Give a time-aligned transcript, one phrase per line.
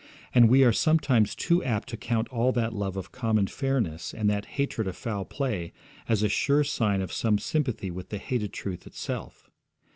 [0.33, 4.27] And we are sometimes too apt to count all that love of common fairness, and
[4.31, 5.73] that hatred of foul play,
[6.09, 9.47] as a sure sign of some sympathy with the hated truth itself.